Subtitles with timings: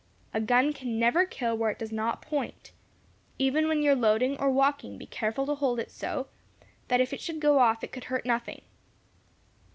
[0.33, 2.71] A gun can never kill where it does not point.
[3.37, 6.25] Even when you are loading, or walking, be careful to hold it so,
[6.87, 8.63] that if it should go off it could hurt nothing."